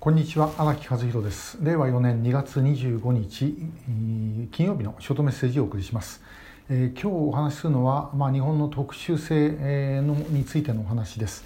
[0.00, 1.58] こんにちは荒木和弘です。
[1.60, 3.54] 令和4年2月25日
[4.50, 6.22] 金曜日のショートメッセージをお送りします、
[6.70, 11.44] えー、今日お話しするのは、まあ、日本の特殊性のについてのお話です。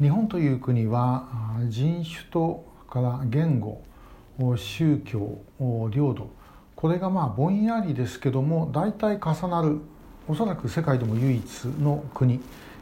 [0.00, 1.28] 日本という国は
[1.68, 3.82] 人種とから言語
[4.56, 5.38] 宗教
[5.90, 6.30] 領土
[6.76, 9.78] これがまあぼんやりですけども大体重なる
[10.26, 12.40] おそらく世界でも唯一の国。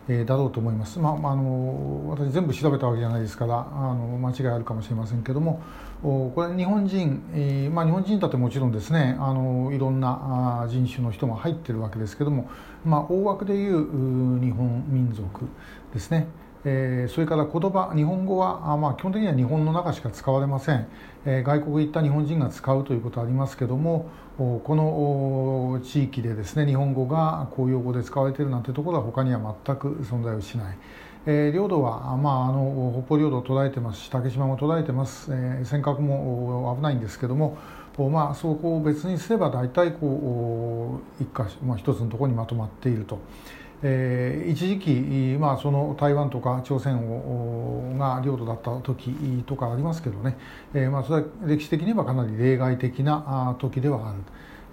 [0.08, 5.62] えだろうと思います、まあ、あの私全部調べたわけじゃないですからあの間違いあるかもしれませんけども
[6.02, 12.48] これ日本人、えー、まあ、日本人だってもちろんですねあのいろんな人種の人も入ってるわけですけども、
[12.84, 15.46] まあ、大枠でいう日本民族
[15.92, 16.28] ですね。
[16.64, 20.86] えー、それから言葉日本語はあ、まあ、基本的には日本の中しか使われません、
[21.24, 24.08] えー、外国行った日本人が使うということはありますけども
[24.38, 30.78] この地域でですね日本語が公用語で使われているなんてところは他には全く存在をしない。
[31.26, 37.58] えー、領土は、まあ、あの北方領土を捉えてますし竹島も捉えてます、えー、尖閣も危ないんですけども、
[38.10, 43.18] まあ、そこを別にすれば大体こう一か、まあ、一つのところにまとまっていると。
[43.82, 50.36] えー、一時期、まあ、その台湾とか朝鮮をが領土だった時とかありますけどね、
[50.74, 54.18] えーまあ、それは歴史的にはかなり例外的な時ではある。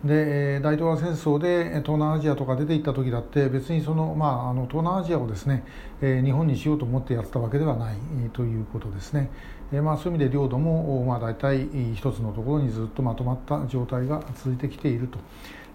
[0.03, 5.63] で大東亜戦争で東南アジアとか出ていった時だって別にその、まあ、あの東南アジアをですね、
[5.99, 7.95] え、日本にしようと思ってやってたわけではない
[8.33, 9.31] ということですね、
[9.73, 15.17] えまあ、そういう意味で領土も、まあ、大体一つのところにずっとまとまった状態が続いてきていると、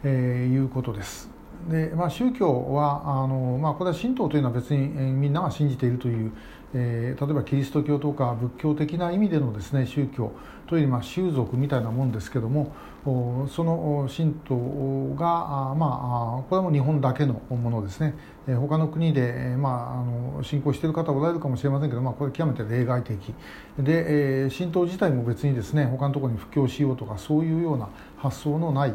[0.05, 1.40] え、いうことです。
[1.69, 6.33] でまあ、宗教はあの、まあ、これは神道というのは別に、みんなが信じているという、
[6.75, 10.33] えー、例えばキリスト教とか仏教的な意味でのです、ね、宗教
[10.67, 12.73] というよりまあ宗族みたいなもんですけども
[13.05, 18.15] その神道が、まあ、これも日本だけのものですね、
[18.47, 20.05] えー、他の国で、まあ、あ
[20.37, 23.35] の信仰している方おられるかもしれませんけど、まあ、これ極めて例外的。
[23.79, 27.89] で、えー、神道自体も別にですね他のところに布教しようとかそういうような
[28.19, 28.95] 発想のない、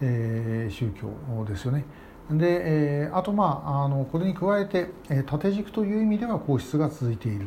[0.00, 1.84] えー、宗教ですよね。
[2.30, 7.46] で、えー、あと、まあ、あのこれに加えて、えー、縦軸という意味では皇室が続いている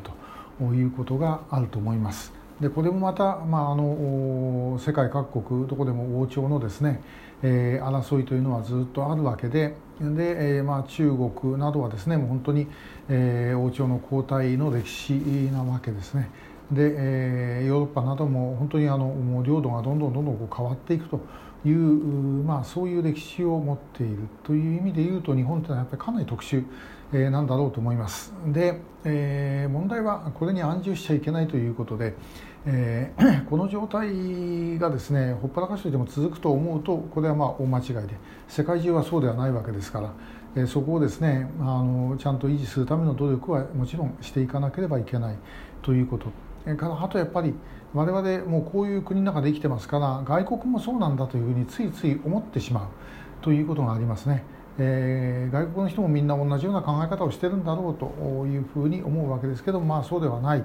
[0.59, 2.33] ということがあると思います。
[2.61, 7.01] でこれもまた、まあ、あの世界各国どこでも王朝のですね、
[7.41, 12.67] えー、争いというのはずっとあるわけでで、えーまあ、中国などはですねもう本当に、
[13.07, 15.13] えー、王朝の交代の歴史
[15.51, 16.29] なわけですね。
[16.71, 21.19] で、えー、ヨーロッパなども本当にあのもう領土がどんどんどんどんこう変わっていくと
[21.65, 26.63] いう、まあ、そういう歴史を持っているという意味で言うと日本というのはやっぱりかなり特殊、
[27.11, 28.33] なんだろうと思います。
[28.47, 32.13] で、えー、問題はこれに安住しちゃいけないということで、
[32.65, 38.15] えー、この状態がですねほっぱらかしといても続くと思うとこれはまあ大間違いで
[38.47, 40.13] 世界中はそうではないわけですから、
[40.55, 45.35] え、そこをですねあのちゃんと維持するための努力はもちろんしていかなければいけない
[45.81, 46.48] ということ。
[46.77, 47.53] からあとやっぱり
[47.93, 52.87] 我々もうこういう国の中で生きてますから外国もそうなんだというふうについつい思ってしまう
[53.41, 54.43] ということがありますね。
[54.81, 60.63] えー、外国の人もみんな同じような考え方をしてるんだろうというふうに思うわけですけどまあそうではない。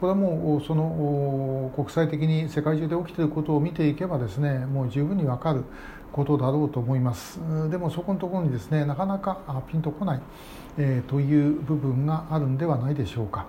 [0.00, 5.64] これはもうその国際的に世界中で起きていることを見ていけばですねもう十分に分かる
[6.12, 10.20] ことだろうと思いますでもそこのところにですねなかなかピンとこない、
[10.78, 13.46] えー、という部分があるんではないでしょうか。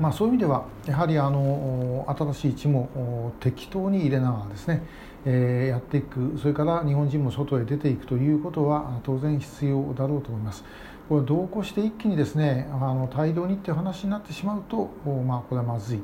[0.00, 4.82] まあ、そういう意味ではやはりあの新しい地も適当に入れながらですね、
[5.26, 10.64] えー、やっていくそれから日本人も外へ出ていくということは当然必要だろうと思います。
[11.10, 14.90] これ同行して一気にですねあの大量にっていう話になってしまうと、
[15.26, 16.00] まあ、これはまずい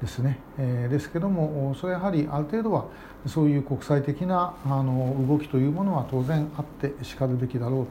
[0.00, 2.86] ですね、えー、ですけどもそれはやはりある程度は
[3.26, 7.86] そういう国際的なあの動きというものは当然あってしかるべきだろう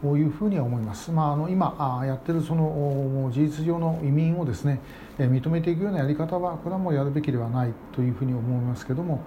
[0.00, 1.10] というふうには思います。
[1.10, 4.80] まあ、あの今やってるその事実上の移民をですね
[5.18, 9.20] 認めていくようなやり方はこれはもうやるべきではないというふうに思いますけども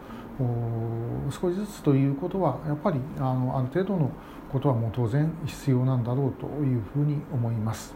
[1.29, 4.11] 少しずつということはやっぱりあのある程度の
[4.51, 7.93] ことはもう当然必要なんだろうというふうに思います。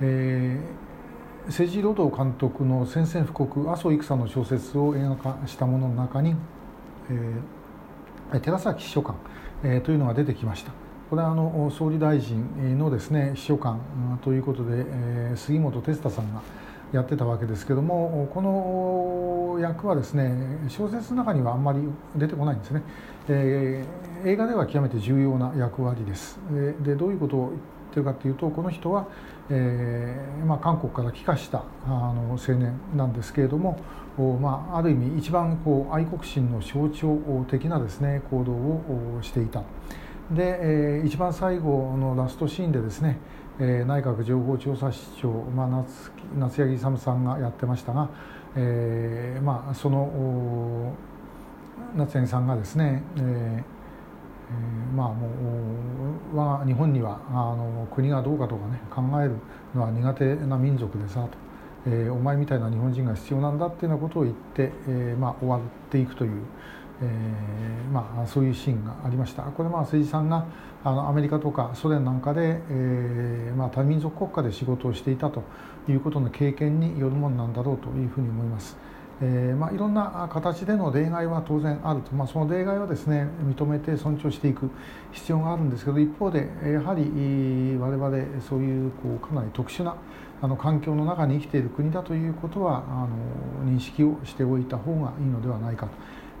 [0.00, 0.91] えー、
[1.46, 6.36] 政治労働監督の宣戦布告麻生育さんの小説を映画化したものの中に、
[7.10, 9.16] えー、寺崎秘書官、
[9.64, 10.72] えー、というのが出てきました。
[11.10, 13.80] これはあの総理大臣のですね秘書官
[14.24, 16.40] ということで、え杉本哲太さんが
[16.90, 20.32] やってたわけですけどもこの役はですね
[20.68, 21.80] 小説の中にはあんまり
[22.16, 22.82] 出てこないんですね、
[23.28, 26.38] えー、映画では極めて重要な役割です
[26.80, 27.52] でどういうことを
[27.92, 29.06] ってるかというとこの人は、
[29.50, 33.78] えーまあ、韓国から帰化したあの青年なんですけれども
[34.18, 39.62] まあ、ある意味一番こう愛国心の象徴的なですね行動をしていた。
[40.30, 40.58] で、
[40.98, 43.16] えー、一番最後のラストシーンでですね、
[43.58, 48.10] えー、内閣情報調査室長、まあ、夏夏柳勇さんがやってましたが、
[48.54, 50.94] えー、まあ、その
[51.96, 53.71] 夏柳さんがですね、えー
[54.92, 55.28] え、まあも
[56.32, 59.36] う我が日本にはあの国がどうかとかね考える
[59.74, 61.30] のは苦手な民族でさと、
[61.86, 65.60] えー、お前みたいな日本人が必要なんだっていうようなことを言って、えー、まあ終わっ
[65.90, 66.42] ていくという。
[67.02, 70.46] えーまあ、そういうシーンがありましたこれまあ政治さんが
[70.84, 75.42] あのアメリカとかソ連なんかで、えーまあ、多民族国家で仕事をしていたと
[75.88, 78.76] いうことの経験によるものなんだろうというふうに思います。
[79.24, 84.68] えーまあ、いろんな形での例外は当然あると、まあ、その例外をですね認めて尊重していく
[85.12, 87.04] 必要があるんですけど一方でやはり
[87.78, 89.94] 我々そういうこうかなり特殊な
[90.40, 93.06] あの環境の中に生きている国だということはあ
[93.64, 95.92] の認識をしておいた方がいいのではないかと。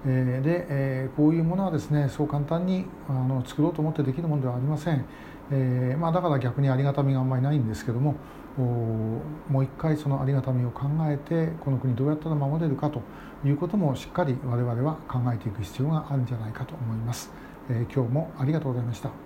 [0.04, 5.04] え、で、え、こういうものはですねそう簡単にあの作ろうと思ってできるものではありません、
[5.50, 8.14] えーまあ、だから逆にありがたみがあんまりないんですけども
[8.56, 13.00] もう一回そのありがたみを考えてこの国どうやったら守れるかと
[13.44, 17.30] いうこともしっかり我々は考えていく必要があるんじゃないかと思います、
[17.70, 19.12] えー、今日もありがとうございました。